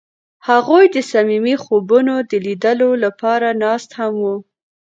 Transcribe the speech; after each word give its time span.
هغوی 0.49 0.85
د 0.95 0.97
صمیمي 1.11 1.55
خوبونو 1.63 2.15
د 2.29 2.31
لیدلو 2.45 2.89
لپاره 3.03 3.47
ناست 3.63 3.89
هم 3.99 4.13
وو. 4.23 4.35